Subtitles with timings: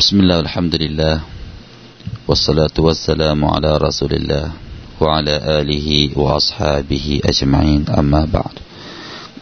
[0.00, 1.14] بسم الله الحمد لله
[2.28, 4.46] والصلاة والسلام على رسول الله
[5.00, 5.88] وعلى آله
[6.22, 8.54] وأصحابه أجمعين أما بعد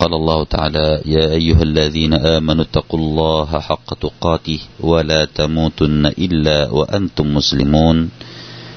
[0.00, 7.26] قال الله تعالى يا أيها الذين آمنوا اتقوا الله حق تقاته ولا تموتن إلا وأنتم
[7.38, 7.98] مسلمون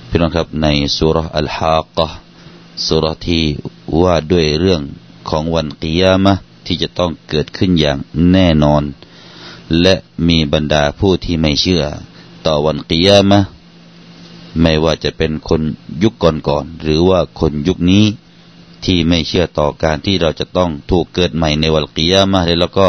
[0.09, 0.67] พี่น้องครับใน
[0.97, 2.15] สุรอัลฮาก์
[2.87, 3.45] สุรที่
[4.01, 4.81] ว่าด้วยเรื่อง
[5.29, 6.33] ของวันกิยามะ
[6.65, 7.97] ที่จะต้องเกิดขึ้นอย่าง
[8.31, 8.83] แน่นอน
[9.82, 9.94] และ
[10.28, 11.84] มีบรรดาผู้ที่ไม่เชื่อ
[12.46, 13.40] ต่อวันกิยามะ
[14.60, 15.62] ไม่ว่าจะเป็นคน
[16.02, 18.04] ยุคก่อนๆหรือว่าคนยุคนี้
[18.84, 22.88] ที่ไม่เชื่อต่อการที่เราจะต้องถูกเกิดใหม่ในวันกิยามะแล้วก็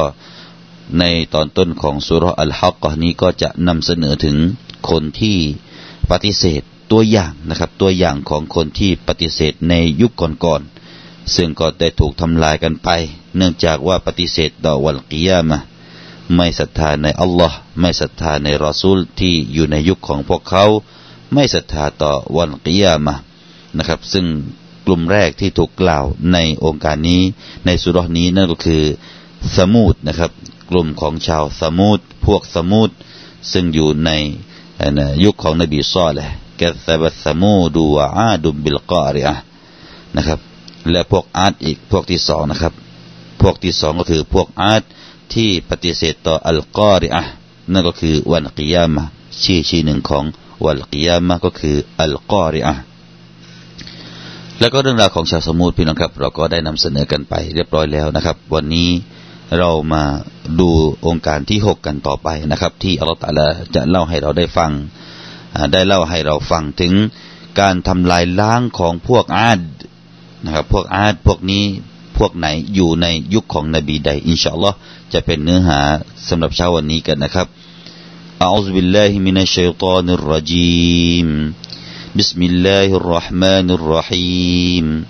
[1.00, 1.04] ใน
[1.34, 4.38] ตอนต้นของสุรอัลฮักกนี้ก็จะนำเสนอถึง
[4.90, 5.38] คนที่
[6.12, 10.12] ปฏิเสธตัวอย่างนะครับ ตัวอย่างของคนที่ปฏิเสธในยุค
[10.44, 12.90] ก่อนๆซึ่งก็ได้ถูกทำลายกันไป
[13.38, 15.60] เนื่องจากว่าปฏิเสธต่อวันกิยามะ
[16.36, 20.66] ไม่ศรัทธาในอัลลอฮ์ไม่ศรัทธาในรอซูลที่อยู่ในยุคของพวกเขา
[21.34, 23.16] ไม่ศรัทธาต่อวันกิยามะ
[23.78, 24.26] นะครับ ซึ่ง
[24.86, 27.22] กลุ่มแรกที่ถูกกล่าวในองค์การนี้
[27.66, 28.84] ในสุรนี้นั่นก็คือ
[29.58, 30.32] สมูดนะครับ
[30.70, 32.90] กลุ่มของชาวสมูดพวกสมูด
[33.52, 34.12] ซึ่งอยู่ใน
[35.24, 36.28] ยุคของนบีซอแหละ
[36.60, 39.36] كذبت ثمود وعاد بالقارعة
[40.16, 40.40] นะครับ
[40.92, 42.74] และพวกอ๊าดอีกพวกที่สองนะครับ
[43.42, 44.84] พวกที่สองก็คือพวกอ๊าด
[45.34, 47.24] ที่ปฏิเสธต่อ القارعة
[47.72, 49.04] นั่นก็คือวันกิยามะ
[49.44, 50.24] ชื่อชื่อหนึ่งของ
[50.66, 52.76] วันกิยามะก็คือ القارعة
[54.60, 58.90] แล้วก็เรื่องราวของชาวษะมูดพี่น้องครับ เราก็ได้นำเสนอกันไปเรียบร้อยแล้วนะครับ วันนี้
[59.60, 60.04] เรามา
[60.60, 60.70] ดู
[61.08, 64.72] โองการที่หกกันต่อไปนะครับ ที่อัลลอฮฺตะลาจะเล่าให้เราได้ฟัง
[65.74, 66.94] ได้เล่าให้เราฟังถึง
[67.60, 69.60] การทำลายล้างของพวกอาด
[70.46, 71.66] นะครับ พวกอาดพวกนี้
[72.17, 74.77] พวกไหนอยู่ในยุคของนบีใดอินชาอัลลอฮ์
[75.13, 75.81] จะเป็นเนื้อหา
[76.29, 77.47] สำหรับเช้าวันนี้กันนะครับ
[78.41, 81.29] อัลลอฮฺบิลลาฮิมินัชชัยฏอนิรรจีม
[82.21, 85.05] بسم الله الرحمن الرحيم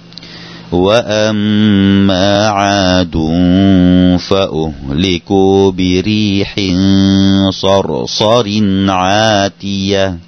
[0.72, 3.16] وأما عاد
[4.18, 6.52] فأهلكوا بريح
[7.50, 8.46] صرصر
[8.88, 10.18] عاتية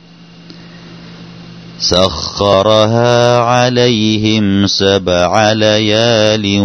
[1.80, 6.60] سخرها عليهم سبع ليال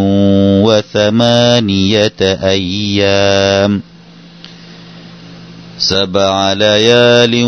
[0.65, 3.83] وثمانية أيام.
[5.79, 7.43] سبع ليال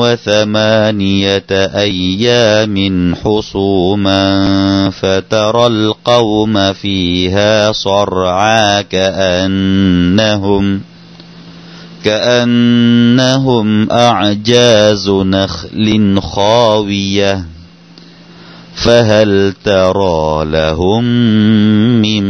[0.00, 10.80] وثمانية أيام حصوما فترى القوم فيها صرعا كأنهم
[12.03, 17.45] كأنهم أعجاز نخل خاوية
[18.75, 21.03] فهل ترى لهم
[22.01, 22.23] من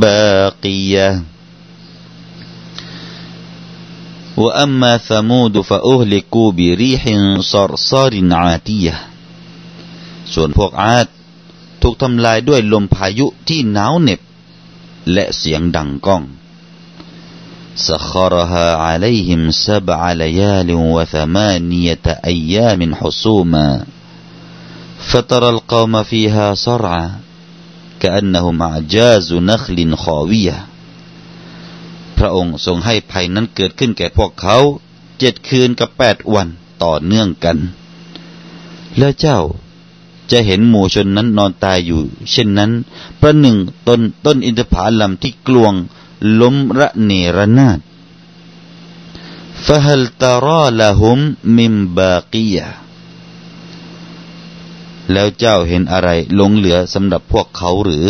[0.00, 1.22] باقيه
[4.36, 7.02] وأما ثمود فأهلكوا بريح
[7.40, 8.96] صرصار عاتية
[10.34, 11.06] ส่วนพวกอาด
[11.82, 14.20] ถูกทำลายด้วยลมพายุที่หนาวเหน็บ
[15.12, 16.22] และเสียงดังก้อง
[17.76, 23.86] سخرها عليهم سبع ليال وثمانية أيام حصوما
[24.98, 27.10] فترى القوم فيها صرعا
[28.00, 30.58] كأنهم أعجاز نخل خاوية
[32.18, 34.58] พระองค์ทรงให้ภัยนั้นเกิดขึ้นแก่พวกเขา
[35.18, 36.48] เจ็ดคืนกับแปดวัน
[36.82, 37.58] ต่อเนื่องกัน
[38.98, 39.40] แล้วเจ้า
[40.30, 42.00] จะเห็นหมู่ชนนั้นนอนตายอยู่
[42.30, 42.70] เช่นนั้น
[43.20, 43.56] ประหนึ่ง
[43.88, 45.74] ต้นต้นอินทผลัมที่กลวง
[46.39, 47.79] ล้มระเนระนาด
[49.65, 51.19] ฟะฮัลตาราละหุม
[51.57, 52.67] มิมบากียะ
[55.11, 56.09] แล้วเจ้าเห็นอะไร
[56.39, 58.05] ลงเหลือสำหรับพวกเขาหรือ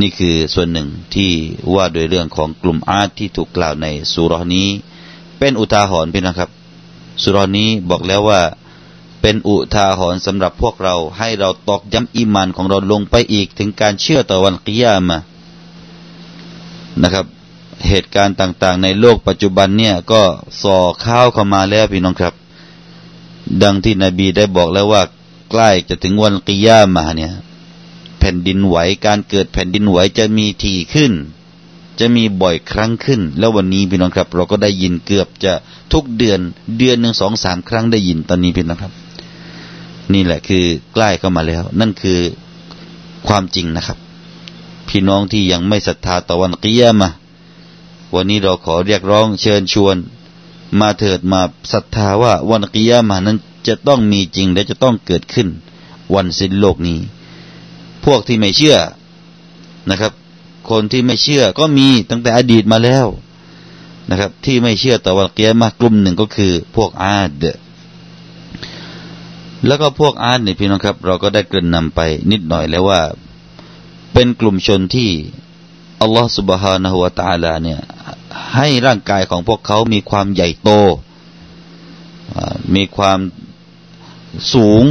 [0.00, 1.32] นี่คือส่วนหนึ่งที่
[1.74, 4.68] ว่าโดยเรื่องของกลุ่มอาร์ตที่ถูกกล่าวในสุรนี้
[5.38, 6.50] เป็นอุทาหรณ์พี่นะครับ
[7.22, 8.40] สุรนี้บอกแล้วว่า
[9.22, 15.18] เป็นอุทาหรณ์สำหรับพวกเรา ให้เราตอกย้ำอิมานของเราลงไปอีกถึงการเชื่อต่อวันกิยามา
[17.02, 17.26] นะครับ
[17.88, 20.22] เหตุการณ์ต่างๆ ในโลกปัจจุบันเนี่ยก็
[20.62, 22.34] ส่อข้าวเข้ามาแล้วพี่น้องครับ
[23.62, 25.02] ดังที่นบีได้บอกแล้วว่า
[25.50, 27.32] ใกล้จะถึงวันกิยามาเนี่ย
[28.18, 28.76] แผ่นดินไหว
[29.06, 31.12] การเกิดแผ่นดินไหวจะมีทีขึ้น
[32.00, 35.52] จะมีบ่อยครั้งขึ้น แล้ววันนี้พี่น้องครับ เราก็ได้ยินเกือบจะ
[35.92, 36.40] ทุกเดือน
[36.78, 38.92] เดือนหนึ่งสองสามครั้งได้ยินตอนนี้พี่น้องครับ
[40.12, 40.64] นี่แหละคือ
[40.94, 42.18] ใกล้เข้ามาแล้ว นั่นคือ
[43.28, 43.98] ความจริงนะครับ
[44.88, 47.10] พี่น้องที่ยังไม่ศรัทธาต่อวันกิยามะ
[48.14, 49.96] วันนี้เราขอเรียกร้องเชิญชวน
[50.80, 51.40] มาเถิดมา
[51.72, 55.48] ศรัทธาว่าวันกิยามะนั้นจะต้องมีจริงและจะต้องเกิดขึ้น
[56.14, 56.98] วันสิ้นโลกนี้
[58.04, 58.78] พวกที่ไม่เชื่อ
[59.90, 60.12] นะครับ
[60.70, 63.06] คนที่ไม่เชื่อก็มีตั้งแต่อดีตมาแล้ว
[64.10, 67.30] นะครับ ที่ไม่เชื่อต่อวันเกียรมากลุ่มหนึ่งก็คือ พวกอาด
[69.66, 72.00] แล้วก็พวกอาดเนี่ยพี่น้องครับ เราก็ได้เกริ่นนำไป
[72.30, 73.00] นิดหน่อยแล้วว่า
[74.20, 75.10] เป็นกลุ่มชนที่
[76.02, 77.80] อัลลอฮฺสุบฮานะฮุวาตาลาเนี่ย
[78.56, 80.70] ให้ร่างกายของพวกเขามีความใหญ่โต
[82.74, 83.18] มีความ
[84.52, 84.84] สูง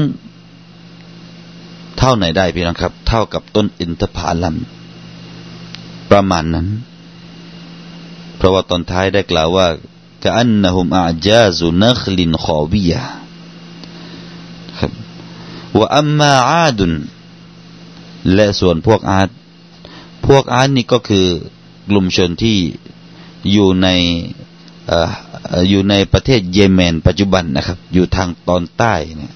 [1.98, 4.56] เท่าไหนได้พี่น้องครับ เท่ากับต้นอินทผลัม
[6.10, 6.68] ประมาณนั้น
[8.38, 9.68] เพราะว่าตอนท้ายได้กล่าวว่า
[10.24, 12.94] กะอันนะฮุมอาจาซุนัคลินขอวีย
[14.80, 14.92] ครับ
[15.78, 16.92] ว่าอัมมาอาดุน
[18.34, 19.30] และส่วนพวกอาด
[20.28, 21.28] พวกอาดนี่ก็คือ
[21.90, 22.58] กลุ่มชนที่
[23.52, 23.88] อยู่ใน
[25.70, 29.34] อยู่ในประเทศเยเมน ปัจจุบันนะครับ อยู่ทางตอนใต้เนี่ย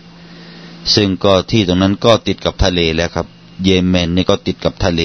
[0.96, 3.28] ซึ่งก็ที่ตรงนั้นก็ติดกับทะเลแล้วครับ
[3.64, 5.02] เยเมนนี่ก็ติดกับทะเล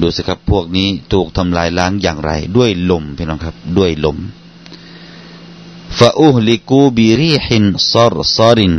[0.00, 4.18] ดูสิครับพวกนี้ถูกทำลายล้างอย่างไร ด้วยลมพี่น้องครับ ด้วยลม
[5.98, 8.74] ฟาอูฮลิกูบิรีฮินซอรซอริน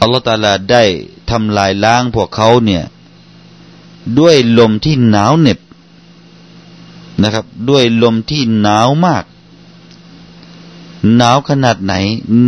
[0.00, 0.84] อัลลอฮฺตาลาได้
[1.30, 2.82] ทำลายล้างพวกเขาเนี่ย
[4.18, 5.58] ด้วยลมที่หนาวเหน็บ
[7.22, 9.24] นะครับ ด้วยลมที่หนาวมาก
[11.16, 11.94] หนาวขนาดไหน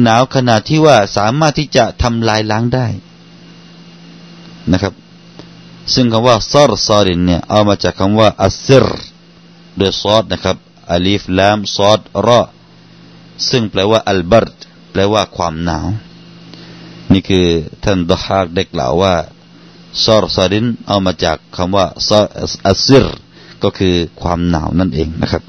[0.02, 2.86] หนาวขนาดที่ว่าสามารถที่จะทำลายล้างได้
[4.70, 4.94] นะครับ
[5.94, 8.86] ซึ่งคำว่าซอรซอรินเนี่ยเอามาจากคำว่าอัสซิร
[9.76, 10.56] โดยซอดนะครับ
[10.92, 12.40] อัลีฟลามซอดรอ
[13.48, 14.54] ซึ่งแปลว่าอัลบัรด
[14.90, 15.86] แปลว่าความหนาว
[17.12, 17.46] นี่คือ
[17.84, 19.14] ท่านดฮากได้กล่าวว่า
[20.04, 22.20] ซอรซารินเอามาจากคำว่าซอ
[22.68, 23.06] อัซิร
[23.62, 25.42] ก็คือความหนาวนั่นเองนะครับ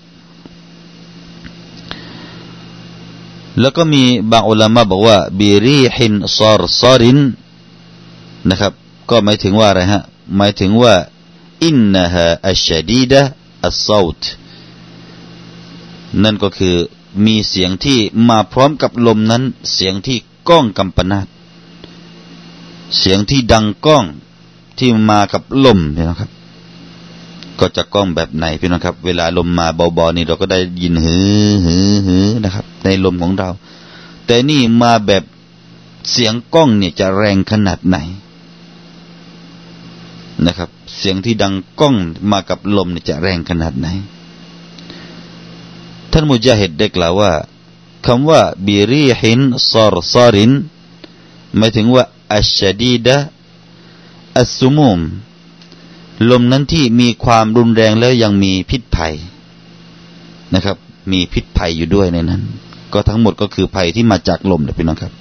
[3.60, 7.20] แล้วก็มีบางอุลามะบอกว่าบีรีฮินซอรซอริน
[8.50, 8.74] นะครับ
[9.10, 10.02] ก็หมายถึงว่าอะไรฮะ
[10.38, 10.94] หมายถึงว่า
[11.64, 13.22] อินนะฮะอัชดีดะ
[13.66, 14.24] อัสซาต
[16.24, 16.76] นั่นก็คือ
[17.26, 18.00] มีเสียงที่
[18.30, 19.44] มาพร้อมกับลมนั้น
[19.74, 20.18] เสียงที่
[20.50, 21.28] ก้องกำปนาต
[22.98, 24.06] เสียงที่ดังก้อง
[24.80, 26.32] ที่มากับลมนี่นะครับ
[27.60, 31.18] ก็จะก้องแบบไหนพี่น้องครับ เวลาลมมาเบาๆนี่เราก็ได้ยินหื
[31.50, 33.50] อหือหือนะครับ ในลมของเรา
[34.26, 35.24] แต่นี่มาแบบ
[36.12, 37.98] เสียงก้องเนี่ยจะแรงขนาดไหน
[40.46, 41.96] นะครับ เสียงที่ดังก้อง
[42.32, 43.88] มากับลมเนี่ยจะแรงขนาดไหน
[46.12, 47.32] ท่านมุจาฮิดได้กล่าวว่า
[48.06, 49.40] คำว่าบิรีหิน
[49.72, 50.52] ซอรซอริน
[51.58, 52.04] หมายถึงว่า
[52.34, 53.18] อัชดีดะ
[54.38, 55.00] อัสุมุม
[56.30, 59.14] ลมนั้นที่มีความรุนแรงแล้วยังมีพิษภัย
[60.54, 60.78] นะครับ
[61.12, 62.42] มีพิษภัยอยู่ด้วยในนั้น
[62.94, 65.14] ก็ทั้งหมดก็คือภัยที่มาจากลมนะพี่น้องครับ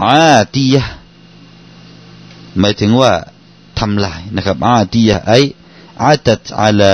[0.00, 0.22] อา
[0.54, 0.84] ตียะ
[2.58, 3.12] หมายถึงว่า
[3.78, 5.32] ทำลายนะครับอาตียะไอ
[6.02, 6.92] อาตัดอาลา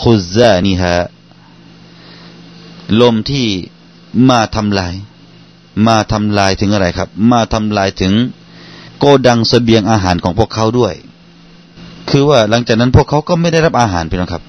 [0.00, 0.94] ขุซานิฮะ
[3.00, 3.46] ลมที่
[4.28, 4.94] มาทำลาย
[5.86, 8.12] มาทำลายถึงอะไรครับ มาทำลายถึง
[8.98, 10.94] โกดังสเสบียงอาหารของพวกเขาด้วย
[12.10, 14.42] คือว่าหลังจากนั้นพวกเขาก็ไม่ได้รับอาหารพี่น้องครับ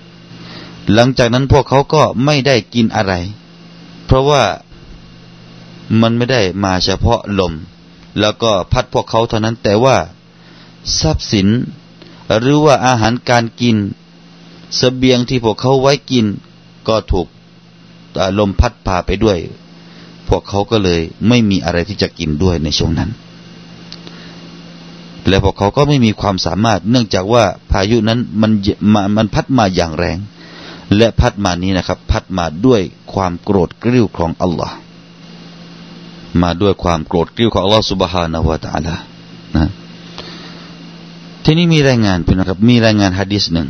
[0.93, 3.13] หลังจากนั้นพวกเขาก็ไม่ได้กินอะไร
[4.05, 4.43] เพราะว่า
[6.01, 7.53] มันไม่ได้มาเฉพาะลม
[8.19, 9.97] แล้วก็พัดพวกเขาเท่านั้นแต่ว่า
[10.99, 11.47] ทรัพย์สิน
[12.39, 13.75] หรือว่าอาหารการกิน
[14.79, 16.25] สเสบียงที่พวกเขาไว้กิน
[16.87, 17.27] ก็ถูก
[18.39, 19.37] ลมพัดพาไปด้วย
[20.29, 23.09] พวกเขาก็เลยไม่มีอะไรที่จะกินด้วยในช่วงนั้น
[25.27, 28.51] และพวกเขาก็ไม่มีความสามารถ เนื่องจากว่าพายุนั้นมัน
[29.17, 30.17] มันพัดมาอย่างแรง
[30.97, 32.81] และพัดมานี้นะครับ พัดมาด้วย
[33.13, 34.75] ความโกรธกริ้วของอัลลอฮ์
[36.41, 38.95] มาด้วยความโกรธกริ้วของอัลลอฮ์สุบฮานะฮุวาตาลา
[39.55, 39.65] นะ
[41.43, 43.69] ทีนี้มีรายงานพี่นะครับ มีรายงานฮะดิษหนึ่ง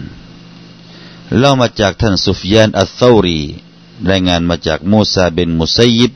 [1.38, 3.42] เล่ามาจากท่านซุฟยานอัลซารี
[4.12, 6.12] รายงานมาจากมูซาเบนมุซัยิบ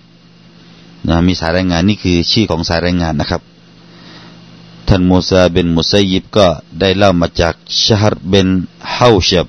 [1.07, 3.41] นะมีสายรายงานนี่คือชื่อของสายรายงานนะครับ
[4.87, 6.47] ท่านมูซาเบนมุไซยิบก็
[6.79, 8.47] ได้เล่ามาจากชาฮัดเบน
[8.95, 9.47] ฮาวชับ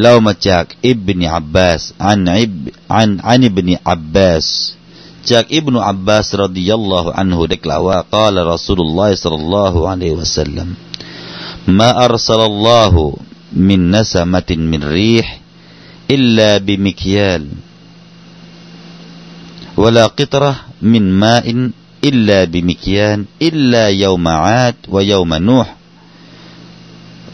[0.00, 2.54] เล่ามาจากอิบนีอับบาสอันอิบ
[2.96, 4.46] عن عن ابن عباس
[5.30, 10.68] จากอิบนุอับบาสرضي الله عنه กล่าวว่า قال رسول الله صلى الله عليه وسلم
[11.78, 17.42] ما أرسل الله من نسمة من ريح إلا بمكيال
[19.76, 21.70] ولا قطرة من ماء
[22.04, 25.76] إلا بمكيال إلا يوم عاد ويوم نوح.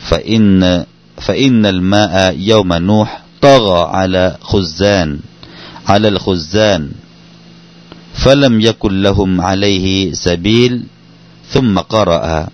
[0.00, 0.84] فإن
[1.16, 5.18] فإن الماء يوم نوح طغى على خزان
[5.86, 6.90] على الخزان
[8.14, 10.82] فلم يكن لهم عليه سبيل
[11.48, 12.48] ثم قرأ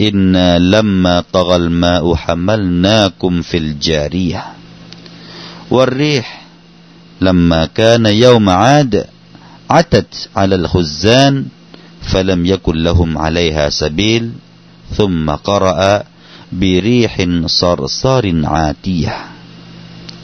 [0.00, 4.44] إنا لما طغى الماء حملناكم في الجارية.
[5.70, 6.46] والريح
[7.20, 9.04] لما كان يوم عاد
[9.69, 11.45] عتت على الخزان
[12.11, 14.23] فلم يكن لهم عليها سبيل
[14.97, 16.03] ثم قرأ
[16.61, 17.13] بريح
[17.45, 19.15] صرصار عاتية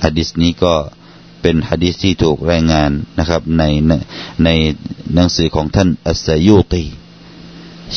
[0.04, 0.76] ฮะดิษนี้ก็
[1.42, 3.64] เป็นฮะดิษที่ถูกรายงานนะครับใน
[4.44, 4.50] ใน
[5.14, 6.84] หนังสือของท่านอัสซยุตี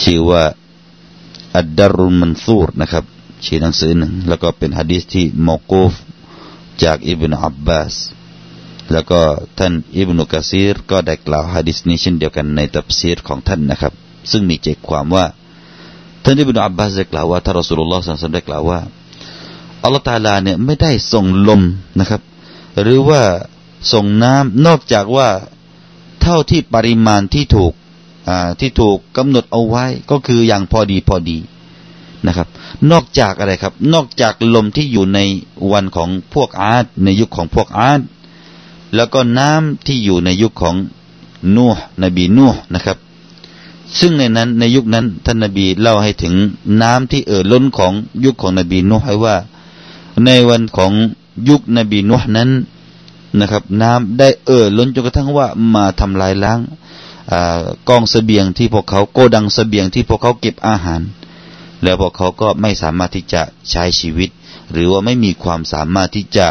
[0.02, 0.44] ชื่อว่า
[1.56, 3.04] อัดดารุลมันซูรนะครับ
[3.46, 5.92] ชื่อหนังสือหนึ่งแล้วก็เป็นฮะดิษที่มอกูฟ
[6.82, 7.94] จากอิบนาอับบาส
[8.91, 9.19] แล้วก็
[9.59, 13.93] ท่านอิบนุกะซีรก็ได้กล่าวฮะดิษนี้เช่นเดียวกันในตับซีรของท่านนะครับ
[14.31, 15.25] ซึ่งมีใจความว่า
[16.23, 18.79] ท่านอิบนุอับบาสได้กล่าวว่าท่านรอสูลุลลอฮ์สัลลัลลอฮุได้กล่าวว่า
[19.83, 21.61] อัลลอฮฺตาลาเนี่ยไม่ได้ส่งลม
[21.99, 22.21] นะครับ
[22.81, 23.21] หรือว่า
[23.93, 25.29] ส่งน้ำนอกจากว่า
[26.21, 27.73] เท่าที่ปริมาณที่ถูก
[28.59, 31.39] ที่ถูกกำหนดเอาไว้ก็คืออย่างพอดีพอดี
[32.27, 32.47] นะครับ
[32.91, 35.19] นอกจากอะไรครับ นอกจากลมที่อยู่ใน
[35.71, 38.01] วันของพวกอาร์ตในยุคของพวกอาร์ต
[38.95, 40.75] แล้วก็น้ำที่อยู่ในยุคของ
[41.55, 42.97] นูห์นบีนูห์นะครับ
[43.99, 46.33] ซึ่งในนั้นในยุคนั้นท่านนบีเล่าให้ถึง
[46.81, 47.93] น้ำที่เอ่อล้นของ
[48.25, 49.35] ยุคของนบีนูห์ให้ว่า
[50.25, 50.91] ในวันของ
[51.49, 52.49] ยุคนบีนูห์นั้น
[53.39, 56.59] นะครับ น้ำได้เอ่อล้นจนกระทั่งว่ามาทำลายล้าง
[57.89, 61.01] กองเสบียงที่พวกเขาโกดังเสบียงที่พวกเขาเก็บอาหาร
[61.83, 63.41] แล้วพวกเขาก็ไม่สามารถที่จะ
[63.71, 64.29] ใช้ชีวิต
[64.71, 66.47] หรือว่าไม่มีความสามารถที่จะ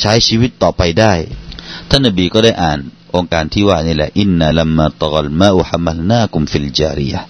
[0.00, 1.12] ใช้ชีวิตต่อไปได้
[1.88, 2.78] ท่านนบีก็ได้อ่าน
[3.14, 7.22] โองการที่ว่านี่แหละإنا لما طغى الماء حملناكم في الجارية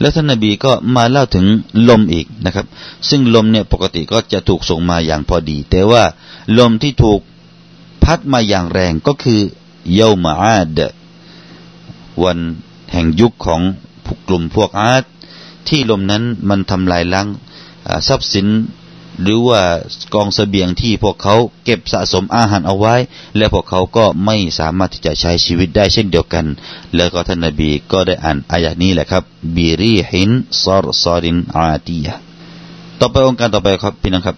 [0.00, 1.46] แล้วท่านนบีก็มาเล่าถึง
[1.88, 2.66] ลมอีกนะครับ
[3.08, 6.02] ซึ่งลมเนี่ยปกติก็จะถูกส่งมาอย่างพอดี แต่ว่า
[6.58, 7.20] ลมที่ถูก
[8.04, 9.40] พัดมาอย่างแรงก็คือ
[9.94, 10.80] يوم عاد
[12.22, 12.38] วัน
[12.92, 13.60] แห่งยุคของ
[14.28, 15.04] กลุ่มพวกอ๊าด
[15.68, 17.26] ที่ลมนั้นมันทำลายล้าง
[18.08, 18.46] ทรัพย์สิน
[19.21, 19.61] หรือว่า
[20.13, 22.95] กองสเสบียงที่พวกเขาเก็บสะสมอาหารเอาไว้
[23.37, 26.45] และพวกเขาก็ไม่สามารถที่จะใช้ชีวิตได้เช่นเดียวกัน
[26.95, 29.23] แล้วก็ท่านนบีก็ได้อ่านอายะนี้แหละครับ
[29.55, 30.31] บีรีหิน
[30.63, 32.07] ซอรซอรินอาตีย
[32.99, 34.37] ต่อไปองค์การต่อไปครับพี่น้องครับ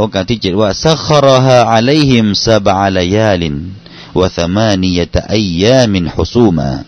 [0.00, 3.56] องค์การที่เจ็ดว่าซัครฮาอะลัยฮิมซาบะลายาลิน
[4.16, 6.84] وثمانية أيام حسوما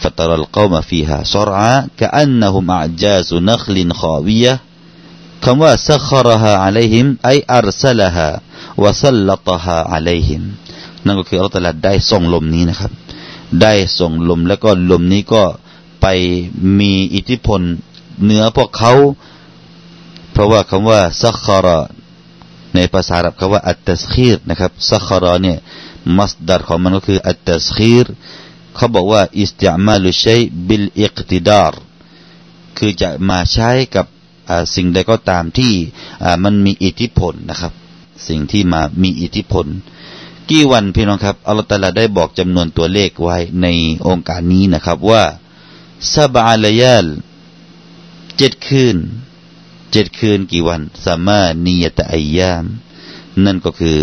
[0.00, 4.60] فترى القوم فيها صرعى كأنهم أعجاز نخل خاوية
[5.45, 10.29] คำว่าسخرها عليهم أي أرسلها وسلطها عليهم
[11.05, 12.91] นั่นก็คืออัลตลาได้ส่งลมนี้นะครับ
[13.61, 15.43] ได้ส่งลมแล้วก็ลมนี้ก็
[16.01, 16.05] ไป
[16.79, 17.61] มีอิทธิพล
[18.23, 18.93] เหนือพวกเขา
[20.31, 21.79] เพราะว่าคำว่าซัคาระ
[22.75, 25.57] ในภาษาอับคำว่าอัตตสคีรนะครับซัคาระเนี่ย
[26.17, 28.05] มัสดารของมันก็คืออัตตสคีร
[28.75, 31.73] เขาบอกว่าاستعمال الشيء بالاقتدار
[32.77, 34.05] คือจะมาใช้กับ
[34.75, 35.73] สิ่งใดก็ตามที่
[36.43, 37.73] มันมีอิทธิพลนะครับ
[38.27, 39.65] สิ่งที่มามีอิทธิพล
[40.49, 43.67] กี่วันพี่น้องครับอัลลอฮฺตาลาได้บอกจำนวนตัวเลขไว้ใน
[44.07, 45.23] โองการนี้นะครับว่า
[46.13, 47.05] سبع ليال
[48.37, 48.97] เจ็ดคืน
[49.91, 52.65] เจ็ดคืนกี่วันثمانية أيام
[53.45, 53.97] นั่นก็คือ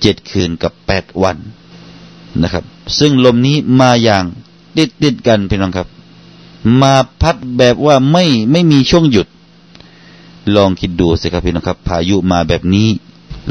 [0.00, 1.36] เจ็ดคืนกับแปดวัน
[2.42, 2.64] นะครับ
[2.98, 4.24] ซึ่งลมนี้มาอย่าง
[4.76, 5.88] ติดติดกันพี่น้องครับ
[6.80, 9.28] มาพัดแบบว่าไม่ไม่มีช่วงหยุด
[10.56, 12.88] ลองคิดดูสิครับพี่น้องครับ พายุมาแบบนี้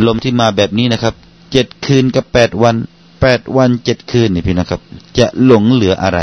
[0.06, 1.14] ลมที่มาแบบนี้นะครับ
[1.52, 2.76] เจ็ดคืนกับแปดวัน
[3.22, 4.82] แปดวันเจ็ดคืนนี่พี่น้องครับ
[5.18, 6.20] จะหลงเหลืออะไร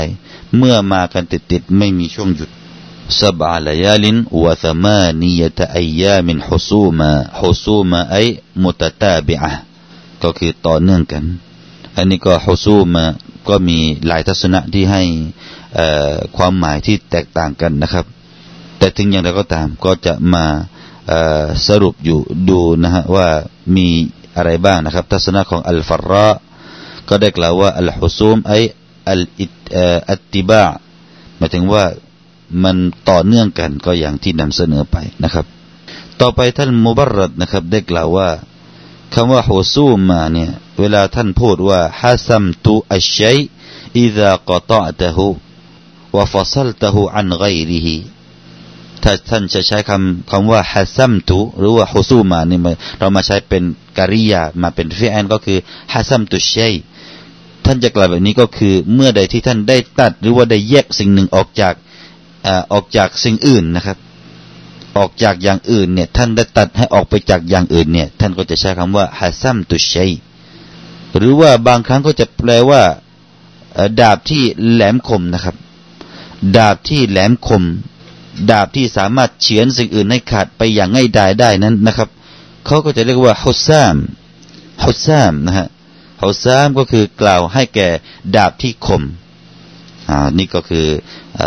[0.57, 2.49] เมื่อมากันติดติดไม่มีช่วงหยุด
[3.19, 7.09] สบาลยาลินวะสมานียตะอียามินฮุซูมา
[7.39, 8.15] ฮุซูมาไอ
[8.61, 9.51] มุตตาบิอะ
[10.21, 11.23] ก็คือต่อเนื่องกัน
[11.95, 13.03] อันนี้ก็ฮุซูมา
[13.47, 15.03] ก็มีหลายทัศนะที่ให้
[16.35, 18.05] ความหมายที่แตกต่างกันนะครับ
[18.81, 20.45] แต่ถึงอย่างไรก็ตามก็จะมา
[21.67, 22.19] สรุปอยู่
[22.49, 23.27] ดูนะฮะว่า
[23.75, 23.87] มี
[24.35, 26.27] อะไรบ้างนะครับ ทัศนะของอัลฟาระ
[27.09, 28.53] ก็ได้กล่าวว่าอัลฮุซูมไอ
[29.09, 29.45] อัลอิ
[30.19, 30.63] ตติบะ
[31.37, 31.85] หมายถึงว่า
[32.63, 32.77] มัน
[33.09, 35.45] ต่อเนื่องกันก็อย่างที่นำเสนอไปนะครับ
[36.21, 38.29] ต่อไปท่านมุบารรดนะครับได้กล่าวว่า
[39.13, 47.97] คำว่าحسوما เนี่ยเวลาท่านพูดว่าحسمت الشيء إذا قطعته وفصلته عن غيره
[49.03, 52.59] ถ้าท่านจะใช้คำคำว่าحسمت หรือว่า حسوما นี่
[52.99, 53.63] เรามาใช้เป็น
[53.97, 55.57] กริยามาเป็นفعل ก็คือ
[55.93, 56.73] حسمت الشيء
[57.65, 61.73] ท่านจะกล่าวแบบนี้ก็คือ เมื่อใดที่ท่านได้ตัด หรือว่าได้แยกสิ่งหนึ่งออกจาก
[62.73, 63.97] ออกจากสิ่งอื่นนะครับ
[64.97, 70.11] ออกจากอย่างอื่นเนี่ย ท่านได้ตัดให้ออกไปจากอย่างอื่นเนี่ย ท่านก็จะใช้คำว่าฮัซัมตุชัย
[71.17, 72.81] หรือว่าบางครั้งก็จะแปลว่า
[73.99, 75.55] ดาบที่แหลมคมนะครับ
[76.57, 77.63] ดาบที่แหลมคม
[78.51, 82.09] ดาบที่สามารถเฉือนสิ่งอื่นให้ขาดไปอย่างง่ายดายได้นั้นนะครับ
[82.65, 83.95] เขาก็จะเรียกว่าฮุซาม
[84.83, 85.67] ฮุซามนะฮะ
[86.23, 87.87] ฮุซามก็คือกล่าวให้แก่
[88.35, 89.03] ดาบที่คม
[90.09, 90.85] อ่านี่ก็คือ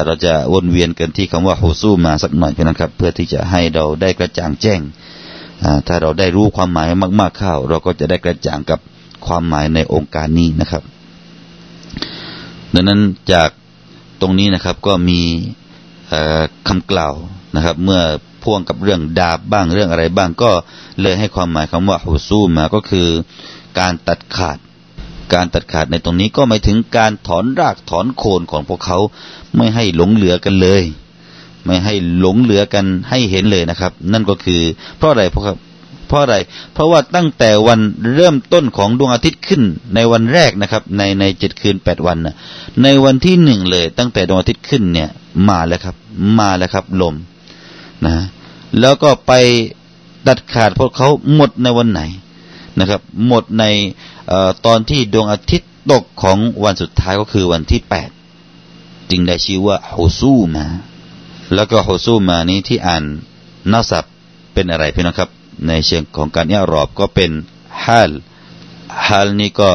[0.05, 4.81] เราจะวนเวียนกันที่คำว่าฮุซูมาสักหน่อยเพื่อนะครับ เพื่อที่จะให้เราได้กระจ่างแจ้ง
[5.87, 6.87] ถ้าเราได้รู้ความหมาย
[7.21, 8.79] มาก ๆเข้า เราก็จะได้กระจ่างกับ
[9.27, 10.83] ความหมายในองค์การนี้นะครับ
[12.75, 13.01] ดังนั้น
[13.33, 13.51] จาก
[14.21, 15.21] ตรงนี้นะครับก็มี
[16.69, 17.15] คำกล่าว
[17.55, 18.01] นะครับ เมื่อ
[18.43, 20.51] พ่วงกับเรื่องดาบบ้างเรื่องอะไรบ้างก็
[21.03, 23.09] เลยให้ความหมายคำว่าฮูซูมาก็คือ
[23.79, 24.59] การตัดขาด
[25.35, 28.99] การตัดขาดในตรงนี้ก็หมายถึงการถอนรากถอนโคนของพวกเขา
[29.57, 30.83] ไม่ให้หลงเหลือกันเลย
[31.65, 34.63] ไม่ให้หลงเหลือกันให้เห็นเลยนะครับ นั่นก็คือ
[34.97, 35.43] เพราะอะไรเพราะ
[36.09, 36.37] เพราะอะไร
[36.73, 37.81] เพราะว่าตั้งแต่วัน
[38.15, 39.63] เริ่มต้นของดวงอาทิตย์ขึ้น
[39.95, 42.35] ในวันแรกนะครับ ในในเจ็ดคืนแปดวันนะ
[42.83, 45.11] ในวันที่หนึ่งเลย ตั้งแต่ดวงอาทิตย์ขึ้นเนี่ย
[45.49, 45.97] มาแล้วครับ
[46.39, 47.15] มาแล้วครับ ลม
[48.05, 48.13] นะ
[48.81, 49.33] แล้วก็ไป
[50.27, 52.01] ตัดขาดพวกเขาหมดในวันไหน
[52.79, 53.65] นะครับ หมดใน
[54.31, 54.33] อ
[54.67, 58.11] ตอนที่ดวงอาทิตย์ตกของวันสุดท้ายก็คือวันที่แปด
[59.11, 60.67] จึงได้ชื่อว่าฮุซูมา
[61.55, 63.05] แล้วก็ฮุซูมานี้ที่อ่าน
[63.73, 64.05] นาสับ
[64.53, 65.31] เป็นอะไรพี่นะครับ
[65.67, 67.31] ในเชิงของการอิรอบก็เป็น
[67.85, 68.13] ฮาล
[69.07, 69.71] ฮาลนี้ก็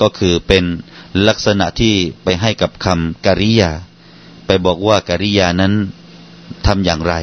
[0.00, 0.64] ก็คือเป็น
[1.28, 3.70] ลักษณะที่ไปให้กับคำกริยา
[4.48, 5.72] ไปบอกว่ากริยานั้น
[6.66, 7.14] ทำอย่างไร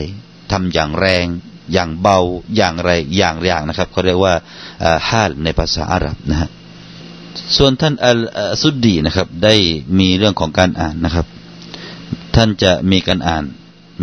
[0.51, 1.25] ทำอย่างแรง
[1.73, 2.19] อย่างเบา
[2.55, 4.33] อย่างไร อย่างอย่างนะครับเขาเรียกว่า
[5.09, 6.49] ฮาลในภาษาอาหรับนะฮะ
[7.57, 8.19] ส่วนท่านอัล
[8.61, 9.55] สุดดีนะครับ ได้
[9.99, 11.25] มีเรื่องของการอ่านนะครับ
[12.35, 13.43] ท่านจะมีการอ่าน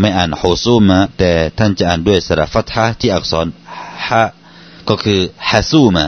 [0.00, 3.46] ไม่อ่านโฮซูมาแต่ท่านจะอ่านด้วยสระฟัตฮะที่อักษร
[4.08, 4.24] ฮะ
[4.88, 6.06] ก็คือฮาซูมา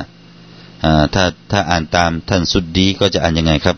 [1.15, 3.77] ถ้าถ้าอ่านตามท่านสุดดีก็จะอ่านยังไงครับ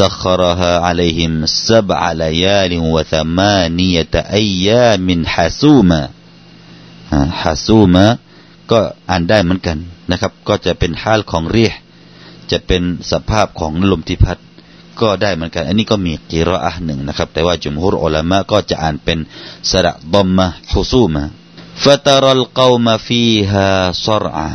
[0.00, 6.02] سخرها عليهم سبع ليال وثمانية أيام حسوما
[7.42, 8.04] ฮาซูมา
[8.70, 8.78] ก็
[9.10, 9.78] อ่านได้เหมือนกัน
[10.10, 11.72] นะครับ ก็จะเป็นฮาลของเรีย
[12.50, 14.38] จะเป็นสภาพของลมที่พัด
[15.00, 19.18] ก็ได้เหมือนกัน อันนี้ก็มีกีรออะหนึ่งนะครับ แต่ว่าจุมฮุรอุลามะก็จะอ่านเป็น
[19.70, 21.22] สระดอมมะฮุซูมา
[21.84, 23.66] ฟตารัลกาวมาฟีฮา
[24.06, 24.50] ซรอา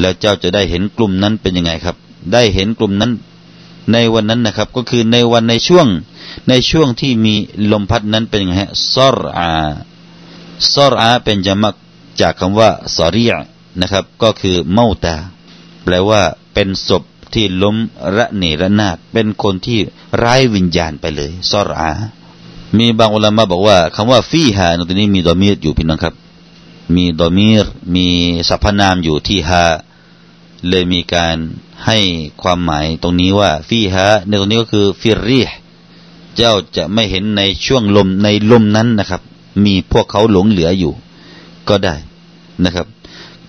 [0.00, 1.96] แล้วเจ้าจะได้เห็นกลุ่มนั้นเป็นยังไงครับ
[2.32, 3.12] ได้เห็นกลุ่มนั้น
[3.91, 5.87] ในวันนั้นนะครับ ก็คือในวันในช่วง
[6.49, 7.35] ในช่วงที่มี
[7.71, 9.51] ลมพัดนั้นเป็นไงฮะซอรอา
[10.73, 11.75] ซอรอาเป็นจมัก
[12.21, 13.25] จากคำว่าสอรี
[13.81, 15.15] นะครับ ก็คือเมาตา
[15.83, 16.21] แปลว่า
[16.53, 17.75] เป็นศพที่ล้ม
[18.15, 19.79] ระเนระนาดเป็นคนที่
[20.17, 21.91] ไร้วิญญาณไปเลยซอรอา
[22.77, 26.15] มีบางอุลามะบอกว่าคำว่าฟีฮาในตัวนี้มีดอมีรอยู่พี่น้องครับ
[26.95, 28.07] มีดอมีรมี
[28.49, 29.63] สรรพนามอยู่ที่ฮา
[30.69, 31.37] เลยมีการ
[31.85, 31.97] ให้
[32.41, 35.41] ความหมายตรงนี้ว่าฟีฮะในตรงนี้ก็คือฟิรี
[36.35, 39.21] เจ้าจะไม่เห็นในช่วงลมในลมนั้นนะครับ
[39.65, 40.93] มีพวกเขาหลงเหลืออยู่
[41.69, 41.95] ก็ได้
[42.63, 42.87] นะครับ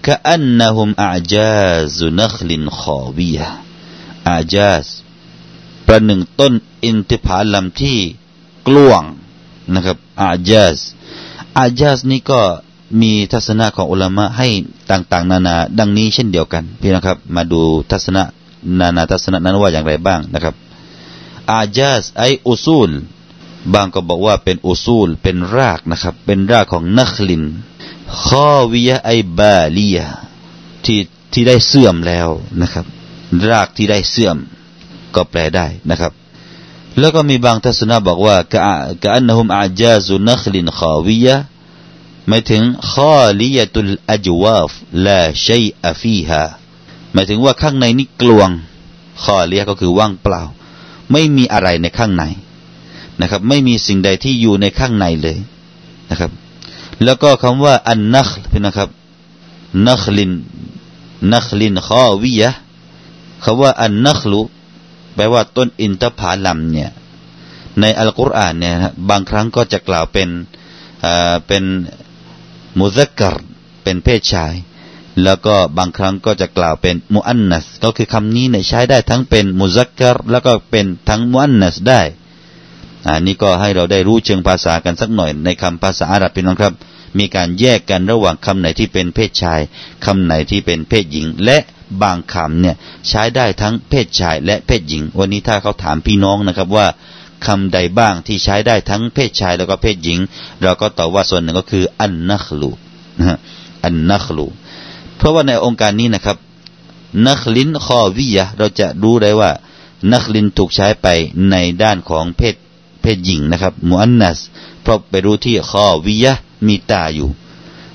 [0.05, 1.53] กะอันนะฮุมอาจา
[1.97, 3.41] ซุนัคลินขอวีย
[4.29, 4.87] อาจาส
[5.87, 7.99] ประหนึ่งต้นอินทิพาลัมที่
[8.67, 9.03] กลวง
[9.75, 10.79] นะครับอาจาส
[11.59, 12.41] อาจาสนี้ก็
[13.01, 14.49] มีทัศนะของอุลามะให้
[14.91, 18.23] ต่างๆ นานา ดังนี้เช่นเดียวกันพี่นะครับ มาดูทัศนะ
[18.81, 20.55] นานาทัศนะนั้นว่าอย่างไรบ้างนะครับ
[21.53, 22.91] อาจาสไออุซูล
[23.75, 27.43] บางก็บอกว่าเป็นอุซูล เป็นรากนะครับ เป็นรากของนักลิน
[28.25, 29.99] ข้อวิยะไอบาลีย
[30.85, 30.99] ที่
[31.33, 32.29] ที่ได้เสื่อมแล้ว
[32.63, 32.87] นะครับ
[33.49, 34.37] รากที่ได้เสื่อม
[35.15, 36.13] ก็แปลได้นะครับ
[36.99, 38.61] แล้วก็มีบางทัศนะบอกว่ากะ
[39.03, 41.37] กะอันนหุมอาจาซุนักลินข้อวิยะ
[42.29, 42.63] หมายถึง
[42.93, 44.71] ข้อลิยตุลอจวาฟ
[45.07, 46.43] ลาชัยอฟีฮา
[47.13, 48.51] หมายถึงว่าข้างในนี่กลวง
[49.25, 50.43] ข้อเลียก็คือว่างเปล่า
[51.13, 52.25] ไม่มีอะไรในข้างใน
[53.21, 55.39] นะครับ ไม่มีสิ่งใดที่อยู่ในข้างในเลย
[56.11, 56.31] นะครับ
[57.05, 58.89] แล้วก็คำว่าอันนักพี่นะครับ
[59.87, 60.33] นักลิน
[61.33, 62.51] นักลินข้อวิยะ
[63.45, 64.41] คำว่าอันนักลุ
[65.15, 66.91] แปลว่าต้นอินทผาลัมเนี่ย
[67.81, 68.73] ในอัลกุรอานเนี่ย
[69.09, 70.29] บางครั้งก็จะกล่าวเป็น
[71.47, 71.65] เป็น
[72.79, 73.37] มุซักกร
[73.83, 74.55] เป็นเพศชาย
[75.23, 82.03] แล้วก็บางครั้งก็จะกล่าวเป็นมุอันนัส ก็คือคำนี้เนี่ยใช้ได้ทั้งเป็นมุซักกรแล้วก็เป็นทั้งมุอันนัสได้
[83.07, 86.75] อันนี้ก็ให้เราได้รู้เชิงภาษากันสักหน่อย ในคำภาษาอาหรับพี่น้องครับ
[87.19, 89.61] มีการแยกกันระหว่างคำไหนที่เป็นเพศชาย
[90.05, 91.59] คำไหนที่เป็นเพศหญิง และ
[92.03, 92.77] บางคำเนี่ย
[93.09, 96.87] ใช้ได้ทั้งเพศชายและเพศหญิง วันนี้ถ้าเขาถามพี่น้องนะครับว่า
[97.47, 100.19] คำใดบ้างที่ใช้ได้ทั้งเพศชายแล้วก็เพศหญิง
[100.63, 102.71] เราก็ตอบว่าส่วนหนึ่งก็คือ อันนัคลู
[103.19, 103.39] นะ
[103.85, 104.47] อันนัคลู
[105.17, 106.37] เพราะว่าในองค์การนี้นะครับ
[107.27, 109.51] นักลินคอวิยะเราจะรู้ได้ว่า
[110.13, 111.07] นักลินถูกใช้ไป
[111.51, 112.55] ในด้านของเพศ
[113.03, 114.39] เพศหญิงนะครับมูอันนัส
[114.83, 116.33] เพราะไปรู้ที่คอวิยะ
[116.67, 117.29] มีตาอยู่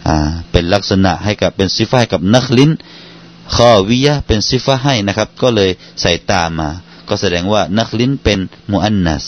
[0.08, 0.18] อ่า
[0.52, 2.72] เป็นลักษณะให้กับเป็นซิฟายกับนักลิน
[3.56, 5.70] คอวิยะเป็นซิฟะให้นะครับ ก็เลย
[6.02, 6.70] ใส่ตามา
[7.12, 8.40] ก็แสดงว่านักลินเป็น
[8.72, 9.26] มุอันนัส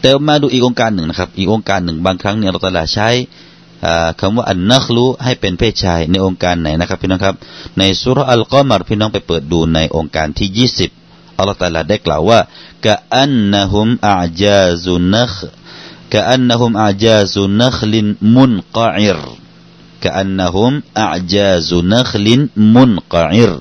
[0.00, 3.08] แต่มาดูอีกองค์การหนึ่งนะครับ อีกองค์การหนึ่งบางครั้งเนี่ยเราตลาใช้
[4.20, 7.36] คำว่าอันนักลูให้เป็นเพศชายในองค์การไหนนะครับพี่น้องครับ
[7.78, 10.90] ในสุรอัลกอมารพี่น้องไปเปิดดูในองค์การที่ยี่สิบ
[11.36, 12.40] อัลลอฮฺตาลาได้กล่าวว่า
[12.86, 15.32] กะอันนะฮุมอาจาซุนัก
[16.12, 19.20] กะอันนะฮุมอาจาซุนักลินมุนกะอิร
[20.04, 22.40] กะอันนะฮุมอาจาซุนักลิน
[22.74, 23.52] มุนกะอิร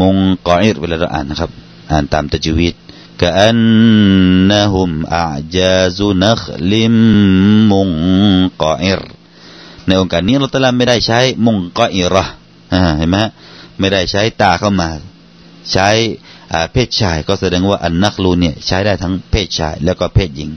[0.00, 1.50] มุนกะอิรเวลาเราอ่านนะครับ
[1.90, 2.74] อ่านตามตะจวิต
[3.20, 3.58] กะอัน
[4.50, 6.40] นะฮุมอาจาซุนัก
[6.72, 6.94] ลิม
[7.70, 7.90] มุง
[8.62, 9.00] กออิร
[9.86, 12.26] ในองค์การนี้เราตะลาไม่ได้ใช้มุงกออิรอะ
[12.98, 13.16] เห็นไหม
[13.78, 14.88] ไม่ได้ใช้ตาเข้ามา
[15.72, 15.88] ใช้
[16.72, 20.50] เพศชายก็แสดงว่าอันนักลูเนี่ยใช้ได้ทั้งเพศชายแล้วก็เพศหญิง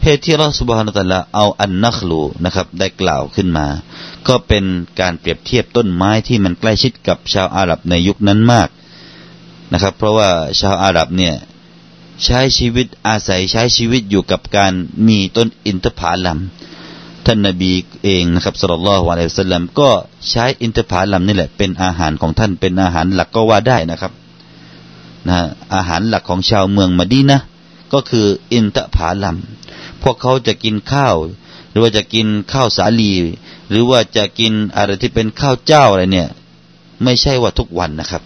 [0.00, 3.66] เพศที่เราสุบฮานะตะละเอาอันนักลูนะครับ ได้กล่าวขึ้นมา
[4.28, 4.64] ก็เป็น
[5.00, 8.68] การเปรียบเทียบต้นไม้ที่มันใกล้ชิดกับชาวอาหรับในยุคนั้นมาก
[9.72, 10.30] นะครับ เพราะว่า
[10.60, 11.34] ชาวอาหรับเนี่ย
[12.24, 14.72] ใช้ชีวิตอาศัยใช้ชีวิตอยู่กับการ
[15.06, 16.38] มีต้นอินทผลัม
[17.26, 17.72] ท่านนบี
[18.04, 19.90] เองนะครับสุลต่านละฮ์วะลัยสัลลัมก็
[20.30, 24.12] ใช้อินทผลัมนี่แหละเป็นอาหารของท่านเป็นอาหารหลักก็ว่าได้นะครับ
[25.28, 25.38] นะ
[25.74, 27.40] อาหารหลักของชาวเมืองมาดีนะ
[27.92, 29.36] ก็คืออินทผลัม
[30.02, 31.14] พวกเขาจะกินข้าว
[31.70, 33.12] หรือว่าจะกินข้าวสาลี
[33.70, 36.28] หรือว่าจะกินอะไรที่เป็นข้าวเจ้าอะไรเนี่ย
[37.04, 38.22] ไม่ใช่ว่าทุกวันนะครับ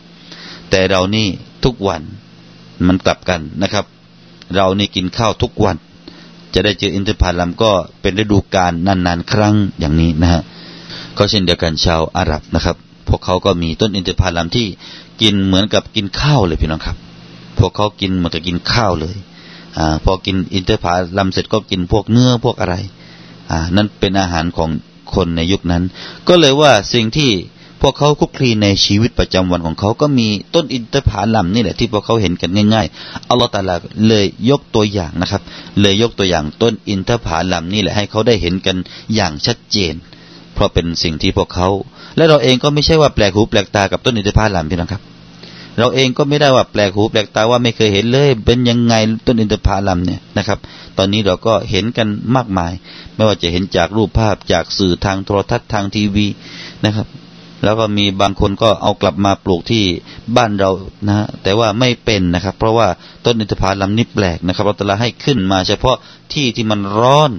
[0.71, 1.29] แต่เรานี่
[1.65, 2.03] ทุกวัน
[2.87, 3.85] มันกลับกันนะครับ
[4.55, 5.77] เรานี่กินข้าวทุกวัน
[6.55, 10.43] จะได้เจออินทผลัมก็เป็นฤดูกาลนานๆ ครั้งอย่างนี้นะฮะ
[11.17, 12.77] ก็เช่นเดียวกันชาวอาหรับนะครับ
[13.09, 14.67] พวกเขาก็มีต้นอินทผลัมที่
[15.23, 16.97] กินเหมือนกับกินข้าวเลยพี่น้องครับ
[17.59, 19.17] พวกเขากินเหมือนกับกินข้าวเลย
[19.79, 20.87] อ่าพอกินอินทผ
[21.19, 22.75] ลัมเสร็จก็กินพวกเนื้อพวกอะไร
[23.51, 24.71] อ่านั่นเป็นอาหารของ
[25.15, 25.83] คนในยุคนั้น
[26.29, 27.31] ก็เลยว่าสิ่งที่
[27.83, 33.77] พวกเขาคุกคลีในชีวิตประจำวันของเขาก็มีต้นอินทผลัมนี่แหละที่พวกเขาเห็นกันง่ายๆอัลลอฮฺตาลา
[34.09, 35.43] เลยยกตัวอย่างนะครับ
[35.81, 38.77] เลยยกตัวอย่างต้นอินทผลัมนี่แหละให้เขาได้เห็นกัน
[39.15, 39.95] อย่างชัดเจน
[40.55, 41.69] เพราะเป็นสิ่งที่พวกเขา
[42.17, 45.03] และเราเองก็ไม่ใช่ว่าแปลกหูแปลกตากับต้นอินทผลัมพี่น้องครับ
[45.79, 48.95] เราเองก็ไม่ได้ว่าแปลกหูแปลกตาว่าไม่เคยเห็นเลย เป็นยังไง
[49.27, 50.59] ต้นอินทผลัมเนี่ยนะครับ
[50.99, 52.73] ตอนนี้เราก็เห็นกันมากมาย
[53.15, 56.27] ไม่ว่าจะเห็นจากรูปภาพจากสื่อทางโทรทัศน์ทางทีวี
[56.85, 57.07] นะครับ
[57.67, 59.85] แล้วก็มีบางคนก็เอากลับมาปลูกที่
[60.37, 60.71] บ้านเรา
[61.07, 62.89] นะแต่ว่าไม่เป็นนะครับ เพราะว่า
[63.25, 65.97] ต้นอินทผลัมนี่แปลกนะครับเราตละให้ขึ้นมา เฉพาะ
[66.33, 67.31] ที่ที่มันร้อน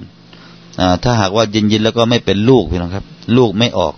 [0.80, 3.94] อถ้าหากว่าเย็นๆแล้วก็ไม่เป็นลูกพี่น้องครับ ลูกไม่ออก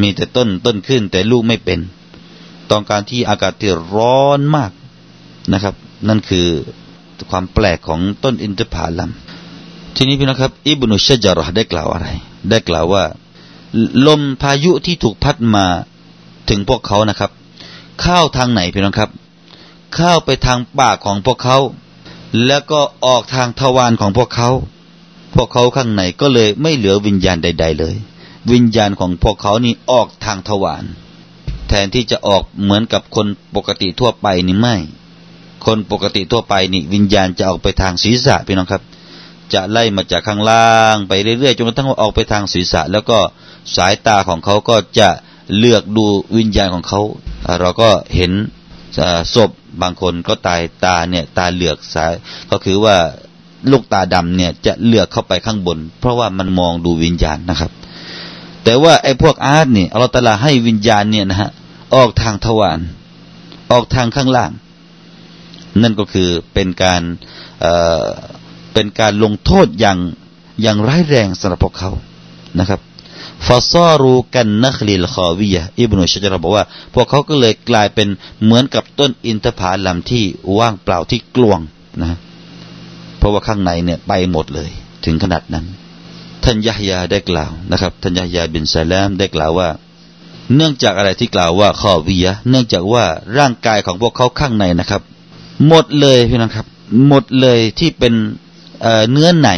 [0.00, 1.80] มีแต่ต้นต้นขึ้น แต่ลูกไม่เป็น
[2.70, 4.70] ต้องการที่อากาศที่ร้อนมาก
[5.52, 5.74] นะครับ
[6.08, 6.46] นั่นคือ
[7.30, 9.10] ความแปลกของต้นอินทผลัม
[9.96, 12.08] ทีนี้พี่น้องครับ อิบนุชจารห์ได้กล่าวอะไร
[12.50, 13.04] ได้กล่าวว่า
[14.06, 15.66] ลมพายุที่ถูกพัดมา
[16.48, 17.30] ถึงพวกเขานะครับ
[18.00, 19.10] เข้าทางไหนพี่น้องครับ
[19.94, 21.58] เข้าไปทางปากของพวกเขา
[22.46, 24.50] แล้วก็ออกทางทวารของพวกเขา
[25.34, 27.94] พวกเขาข้างในก็เลยไม่เหลือวิญญาณใด ๆ เลย
[28.52, 30.84] วิญญาณของพวกเขานี่ออกทางทวาร
[31.68, 34.76] แทนที่จะออกเหมือนกับคนปกติทั่วไปนี่ไม่
[35.66, 38.82] คนปกติทั่วไปนี่วิญญาณจะออกไปทางศีรษะพี่น้องครับ
[39.52, 43.18] จะไล่มาจากข้างล่างไปเรื่อยๆจนกระทั่งว่าออกไปทางศีรษะ แล้วก็
[43.76, 45.08] สายตาของเขาก็จะ
[45.58, 47.00] เลือกดูวิญญาณของเขา
[47.60, 48.32] เราก็เห็น
[49.34, 49.50] ศพ
[49.82, 52.12] บางคนก็ตายตาเนี่ยตาเหลือกสาย
[52.50, 52.96] ก็คือว่า
[53.70, 57.70] ลูกตาดำเนี่ยจะเลือกเข้าไปข้างบน เพราะว่ามันมองดูวิญญาณนะครับ
[58.64, 61.50] แต่ว่าไอ้พวกอาร์ตเนี่อัลลอฮฺตลาให้วิญญาณเนี่ยนะฮะ
[61.94, 62.78] ออกทางทวาร
[63.72, 64.50] ออกทางข้างล่าง
[65.82, 67.02] นั่นก็คือเป็นการ
[67.60, 69.98] เเป็นการลงโทษอย่าง
[70.62, 71.90] อย่างร้ายแรงสำหรับพวกเขา
[72.58, 72.80] นะครับ
[73.46, 78.08] ฟาซารูกันนักลิลคอวียอิบนุชจารบอกว่า พวกเขาก็เลยกลายเป็น
[78.42, 80.24] เหมือนกับต้นอินทผลัมที่
[80.58, 81.60] ว่างเปล่าที่กลวง
[82.02, 82.18] นะ
[83.18, 84.70] เพราะว่าข้างในเนี่ยไปหมดเลย
[85.04, 85.66] ถึงขนาดนั้น
[86.44, 89.68] ท่านยะฮยาได้กล่าวนะครับท่านยะฮยาบินซาลามได้กล่าวว่า
[90.54, 93.04] เนื่องจากอะไรที่กล่าวว่าคอวียเนื่องจากว่า
[93.38, 95.02] ร่างกายของพวกเขาข้างในนะครับ
[95.68, 96.66] หมดเลยพี่น้องครับ
[97.06, 98.14] หมดเลยที่เป็น
[99.10, 99.48] เนื้อใน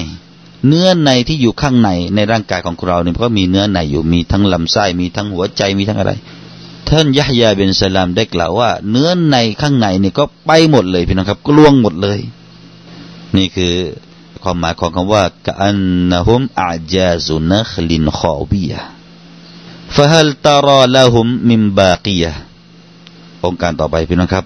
[0.68, 6.12] เนื้อในที่อยู่ข้างในในร่างกายของเราเนี่ยก็มีเนื้อในอยู่มีทั้งลำไส้มีทั้งหัวใจมีทั้งอะไร
[6.88, 12.18] ท่านยะฮยาเบนสลามได้กล่าวว่า เนื้อในข้างในเนี่ยก็ไปหมดเลยพี่น้องครับกลวงหมดเลย
[13.37, 13.75] นี่คือ
[14.42, 15.79] ความหมายของคำว่ากอัน
[16.11, 18.81] นะฮุมอาจาซุนัคลินขอบียะ
[19.94, 22.33] ฟะฮัลตารอละฮุมมิมบากียะ
[23.44, 24.44] องค์การต่อไปพี่น้องครับ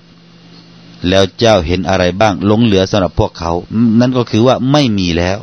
[1.09, 3.53] แล้วเจ้าเห็นอะไรบ้างลงเหลือสำหรับพวกเขา
[4.01, 5.39] นั่นก็คือว่าไม่มีแล้ว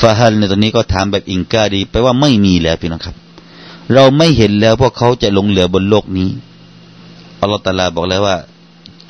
[0.00, 3.16] ฟาฮัลในตอนนี้ก็ถามแบบอิงกาดีแปลว่าไม่มีแล้วพี่น้องครับ
[3.94, 6.28] เราไม่เห็นแล้วพวกเขาจะหลงเหลือบนโลกนี้
[7.40, 8.36] อัลลอฮฺตาลาบอกแล้วว่า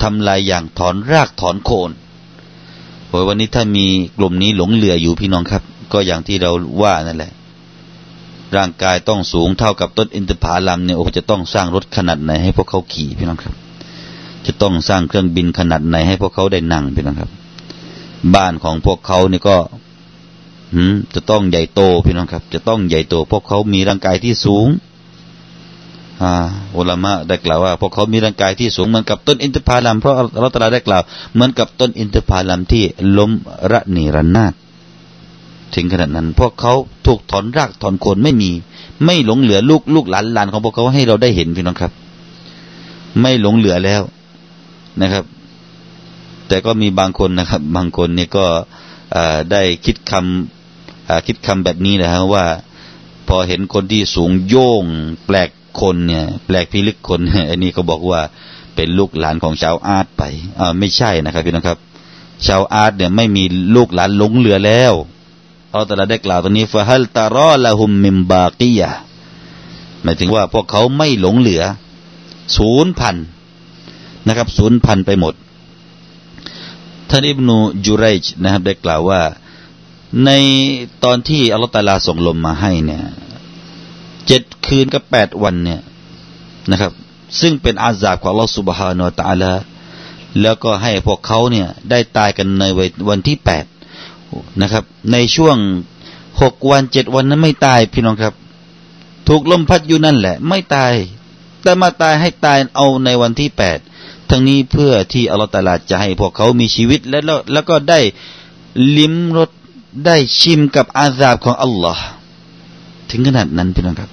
[0.01, 1.91] ทำลายอย่างถอนรากถอนโคน
[3.07, 3.85] โอ้ยวันนี้ถ้ามี
[4.17, 5.63] กลุ่มนี้หลงเหลืออยู่พี่น้องครับ
[5.93, 7.31] ก็อย่างที่เราว่านั่นแหละ
[8.55, 13.55] ร่างกายต้องสูงเท่ากับต้นอินทผลัมเนี่ยโอ้จะต้องสร้างรถขนาดไหนให้พวกเขาขี่พี่น้องครับ
[14.45, 17.31] จะต้องสร้างเครื่องบินขนาดไหนให้พวกเขาได้นั่งพี่น้องครับ
[18.35, 19.57] บ้านของพวกเขานี่ก็
[21.13, 24.67] จะต้องใหญ่โตพี่น้องครับ จะต้องใหญ่โตพวกเขามีร่างกายที่สูง
[26.21, 26.33] อา
[26.77, 31.03] อุลามะได้กล่าวว่าพวกเขามีร่างกายที่สูงเหมือนกับต้นอินทผลัมเพราะเราตราได้กล่าว
[31.33, 32.83] เหมือนกับต้นอินทผลัมที่
[33.17, 33.31] ล้ม
[33.71, 34.53] ระเนระนาด
[35.73, 36.73] ถึงขนาดนั้น พวกเขา
[37.05, 38.51] ถูกถอนรากถอนโคนไม่มี
[39.05, 41.91] ไม่หลงเหลือลูกลูกหลานหลานของพวกเขาให้เราได้เห็นพี่น้องครับ
[43.19, 44.01] ไม่หลงเหลือแล้ว
[45.01, 45.23] นะครับ
[46.47, 48.45] แต่ก็มีบางคนนะครับ บางคนเนี่ยก็
[49.51, 50.58] ได้คิดคำ
[51.27, 52.45] คิดคำแบบนี้นะฮะว่า
[53.27, 54.85] พอเห็นคนที่สูงโย่ง
[55.25, 55.49] แปลก
[55.81, 57.19] คนเนี่ย แปลกพิลึกคน
[57.49, 58.21] อันนี้ก็บอกว่า
[58.75, 60.23] เป็นลูกหลานของชาวอาร์ตไป
[60.59, 61.79] อ่าไม่ใช่นะครับพี่น้องครับ
[62.47, 63.43] ชาวอาร์ตเนี่ยไม่มี
[63.75, 64.93] ลูกหลานหลงเหลือแล้ว
[65.71, 68.91] เอาแต่ละได้กล่าวตรงนี้ฟะฮัลตารอละหุมมิมบากียะ
[70.03, 71.63] หมายถึงว่าพวกเขาไม่หลงเหลือ
[72.57, 73.15] ศูนย์พัน
[74.27, 75.33] นะครับศูนย์พันไปหมด
[77.09, 79.21] ท่านอิบนูจูไรจนะครับได้กล่าวว่า
[80.25, 80.31] ใน
[81.03, 83.01] ตอนที่อัลลอฮฺตาลาส่งลมมาให้เนี่ย
[84.27, 85.81] เจ็ดคืนกับแปดวันเนี่ย
[86.71, 86.91] นะครับ
[87.39, 89.53] ซึ่งเป็นอาซาบของลอสุบฮานาตาลา
[90.41, 92.63] แล้วก็ให้พวกเขาเนี่ยได้ตายกันใน
[93.09, 93.65] วันที่แปด
[94.61, 95.57] นะครับ ในช่วง
[96.41, 98.33] หกวันเจ็ดวันนั้นไม่ตายพี่น้องครับ
[99.27, 100.93] ถูกลมพัดอยู่นั่นแหละ ไม่ตาย
[101.61, 103.79] แต่มาตายให้ตายเอาในวันที่แปด
[104.29, 107.19] ทั้งนี้เพื่อที่อัลลอฮฺตาลาจะให้พวกเขามีชีวิตและ
[107.53, 107.99] แล้วก็ได้
[108.97, 109.49] ลิ้มรส
[110.05, 112.03] ได้ชิมกับอาซาบของอัลลอฮ์
[113.09, 114.09] ถึงขนาดนั้นพี่น้องครับ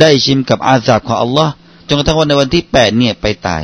[0.00, 1.52] ได้ชิมกับอาซาบของอัลลอฮ์
[1.86, 3.62] จนกระทั่งวันในวันที่แปดเนี่ยไปตาย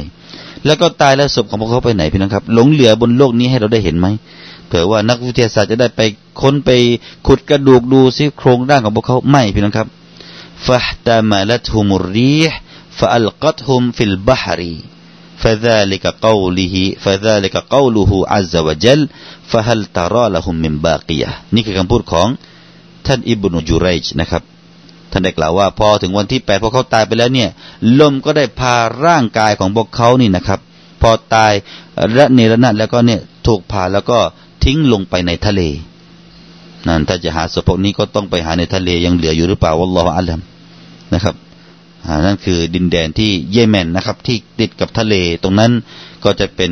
[0.66, 4.06] แล้วก็ตายแล้วศพของพวกเขาไปไหนพี่น้องครับ หลงเหลือบนโลกนี้ให้เราได้เห็นไหม
[4.66, 6.00] เผื่อว่านักวิทยาศาสตร์จะได้ไป
[6.40, 6.70] ค้นไป
[7.26, 9.88] ขุดกระดูกดูซิโครงร่างของพวกเขาไม่พี่น้องครับ
[10.66, 12.56] ฟะตามาลัตฮุมุรีห์
[12.98, 14.76] ฟะอัลกัตฮุมฟิลบะฮรี
[15.45, 19.01] فذلك قوله فذلك قوله عز وجل
[19.51, 22.27] فهل ترى لهم من باقية นี่คือคำพูดของ
[23.07, 24.43] ท่านอิบนุจูไรจนะครับ
[25.11, 27.49] ท่านได้กล่าวว่า พอถึงวันที่แปดพอเขาตายไปแล้วเนี่ย
[27.99, 30.59] ลมก็ได้พาร่างกายของพวกเขานี่นะครับ
[31.01, 31.53] พอตาย
[32.17, 34.19] ระเนระนาดแล้วก็เนี่ยถูกพาแล้วก็
[34.63, 35.61] ทิ้งลงไปในทะเล
[36.87, 40.39] นั่นถ้าจะหาศพพวกนี้ก็ต้องไปหาในทะเลยังเหลืออยู่หรือเปล่าวัลลอฮฺอัลลัม
[41.13, 41.35] นะครับ
[42.26, 45.72] นั่นคือดินแดนที่เยเมนนะครับ ที่ติดกับทะเลตรงนั้น
[46.24, 46.70] ก็จะเป็น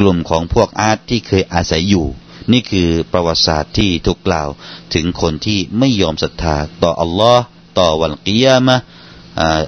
[0.00, 2.06] กลุ่มของพวกอาร์ตที่เคยอาศัยอยู่
[2.52, 4.48] นี่คือประวัติศาสตร์ที่ถูกกล่าว
[4.94, 7.42] ถึงคนที่ไม่ยอมศรัทธาต่ออัลลอฮ์
[7.78, 8.76] ต่อวันกิยามะ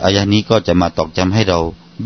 [0.04, 1.60] อายะนี้ก็จะมาตอกจำให้เรา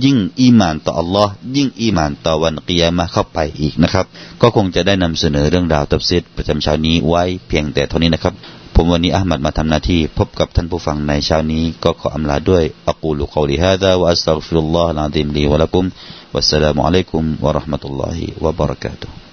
[0.04, 4.06] ยิ่งอีมานต่ออัลลอฮ์ยิ่งอีมานต่อวันกิยามะเข้าไปอีกนะครับ
[4.40, 8.34] ก็คงจะได้นำเสนอเรื่องราวตับซิดประจำเช้านี้ไว้เพียงแต่เท่านี้นะครับ
[8.82, 15.84] ผมวันนี้อามัดมาทำหน้าที่ พบกับท่านผู้ฟังในเช้านี้ ก็ขออำลาด้วยอักูลุกอลิฮะดาวะอัสตัฆฟิรุลลอฮ์ลาดิมลีวะลักุม
[16.34, 19.29] วัสสลามุอะลัยกุมวะราะห์มะตุลลอฮิวะบะเราะกาตุฮ์